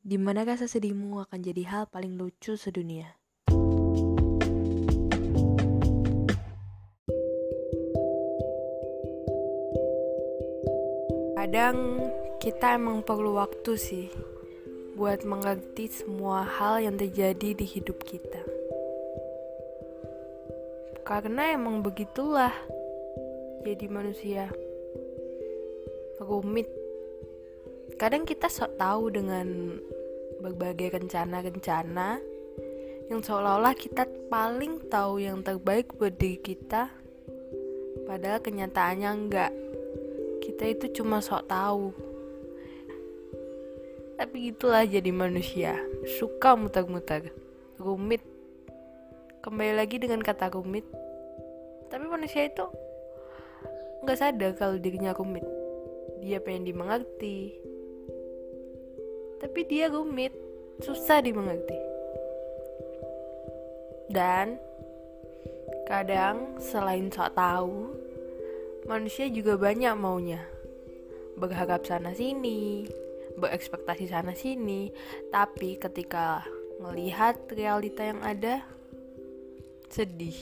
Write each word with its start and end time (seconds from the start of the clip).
Di 0.00 0.16
mana 0.16 0.48
rasa 0.48 0.64
sedihmu 0.64 1.20
akan 1.28 1.44
jadi 1.44 1.68
hal 1.68 1.84
paling 1.92 2.16
lucu 2.16 2.56
sedunia. 2.56 3.20
Kadang 11.36 12.00
kita 12.40 12.80
emang 12.80 13.04
perlu 13.04 13.36
waktu 13.36 13.76
sih 13.76 14.08
buat 14.96 15.20
mengerti 15.28 15.92
semua 15.92 16.48
hal 16.48 16.80
yang 16.80 16.96
terjadi 16.96 17.52
di 17.52 17.66
hidup 17.68 18.00
kita. 18.00 18.40
Karena 21.04 21.52
emang 21.52 21.84
begitulah 21.84 22.56
jadi 23.68 23.84
manusia. 23.92 24.48
Rumit. 26.24 26.89
Kadang 28.00 28.24
kita 28.24 28.48
sok 28.48 28.80
tahu 28.80 29.12
dengan 29.12 29.76
berbagai 30.40 30.96
rencana-rencana 30.96 32.16
yang 33.12 33.20
seolah-olah 33.20 33.76
kita 33.76 34.08
paling 34.32 34.80
tahu 34.88 35.20
yang 35.20 35.44
terbaik 35.44 35.92
buat 36.00 36.16
diri 36.16 36.40
kita 36.40 36.88
padahal 38.08 38.40
kenyataannya 38.40 39.04
enggak. 39.04 39.52
Kita 40.40 40.64
itu 40.72 40.86
cuma 40.96 41.20
sok 41.20 41.44
tahu. 41.44 41.92
Tapi 44.16 44.48
itulah 44.48 44.88
jadi 44.88 45.12
manusia. 45.12 45.76
Suka 46.16 46.56
muter-muter. 46.56 47.28
Rumit. 47.76 48.24
Kembali 49.44 49.76
lagi 49.76 50.00
dengan 50.00 50.24
kata 50.24 50.48
rumit. 50.56 50.88
Tapi 51.92 52.08
manusia 52.08 52.48
itu 52.48 52.64
nggak 54.08 54.16
sadar 54.16 54.56
kalau 54.56 54.80
dirinya 54.80 55.12
rumit. 55.12 55.44
Dia 56.24 56.40
pengen 56.40 56.64
dimengerti 56.64 57.68
tapi 59.40 59.66
dia 59.66 59.88
rumit. 59.88 60.30
Susah 60.80 61.20
dimengerti. 61.20 61.76
Dan 64.08 64.56
kadang 65.84 66.56
selain 66.56 67.12
sok 67.12 67.36
tahu 67.36 67.92
manusia 68.88 69.28
juga 69.28 69.60
banyak 69.60 69.92
maunya. 69.96 70.40
Berharap 71.36 71.84
sana 71.84 72.16
sini 72.16 72.88
berekspektasi 73.40 74.12
sana 74.12 74.36
sini. 74.36 74.92
Tapi 75.32 75.80
ketika 75.80 76.44
melihat 76.80 77.40
realita 77.48 78.04
yang 78.04 78.20
ada 78.20 78.64
sedih 79.88 80.36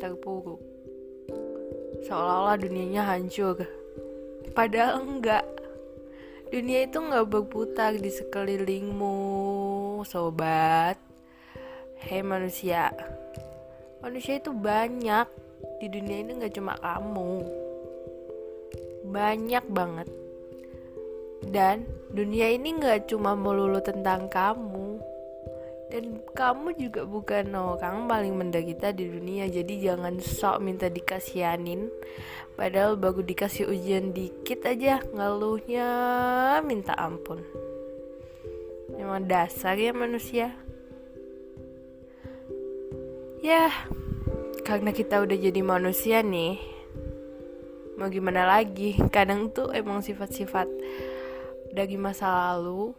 terpuruk. 0.00 0.60
Seolah-olah 2.08 2.56
dunianya 2.56 3.04
hancur. 3.04 3.60
Padahal 4.56 5.04
enggak 5.04 5.44
dunia 6.50 6.82
itu 6.82 6.98
enggak 6.98 7.30
berputar 7.30 7.94
di 7.94 8.10
sekelilingmu 8.10 9.14
sobat. 10.02 10.98
Hei 12.02 12.26
manusia. 12.26 12.90
Manusia 14.02 14.42
itu 14.42 14.50
banyak. 14.50 15.30
Di 15.78 15.86
dunia 15.86 16.26
ini 16.26 16.42
nggak 16.42 16.54
cuma 16.58 16.74
kamu. 16.82 17.46
Banyak 19.06 19.64
banget. 19.70 20.08
Dan 21.46 21.86
dunia 22.10 22.50
ini 22.50 22.74
nggak 22.82 23.06
cuma 23.06 23.38
melulu 23.38 23.78
tentang 23.78 24.26
kamu 24.26 24.89
dan 25.90 26.22
kamu 26.38 26.78
juga 26.78 27.02
bukan 27.02 27.50
orang 27.50 28.06
paling 28.06 28.38
menderita 28.38 28.94
di 28.94 29.10
dunia 29.10 29.50
jadi 29.50 29.90
jangan 29.90 30.22
sok 30.22 30.62
minta 30.62 30.86
dikasihanin. 30.86 31.90
Padahal 32.54 32.94
baru 32.94 33.26
dikasih 33.26 33.66
ujian 33.66 34.14
dikit 34.14 34.62
aja 34.70 35.02
ngeluhnya 35.10 35.88
minta 36.62 36.94
ampun. 36.94 37.42
Emang 38.94 39.26
dasar 39.26 39.74
ya 39.74 39.90
manusia. 39.90 40.54
Ya 43.42 43.72
karena 44.62 44.94
kita 44.94 45.18
udah 45.26 45.34
jadi 45.34 45.60
manusia 45.64 46.22
nih 46.22 46.60
mau 47.98 48.06
gimana 48.08 48.46
lagi? 48.46 48.94
Kadang 49.10 49.50
tuh 49.50 49.74
emang 49.74 50.06
sifat-sifat 50.06 50.70
dari 51.74 51.98
masa 51.98 52.54
lalu 52.54 52.94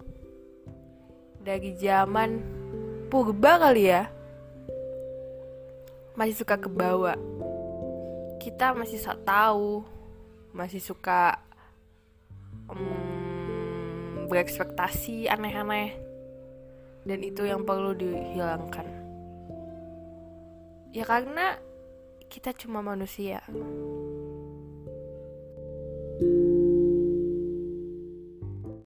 dari 1.41 1.73
zaman 1.73 2.60
purba 3.11 3.59
kali 3.59 3.91
ya? 3.91 4.07
Masih 6.15 6.39
suka 6.39 6.55
kebawa. 6.55 7.19
Kita 8.39 8.71
masih 8.71 9.03
sok 9.03 9.27
tahu. 9.27 9.83
Masih 10.55 10.79
suka 10.79 11.35
um, 12.71 14.31
berekspektasi 14.31 15.27
aneh-aneh. 15.27 15.99
Dan 17.03 17.19
itu 17.19 17.43
yang 17.43 17.67
perlu 17.67 17.91
dihilangkan. 17.91 18.87
Ya 20.95 21.03
karena 21.03 21.59
kita 22.31 22.55
cuma 22.55 22.79
manusia 22.79 23.43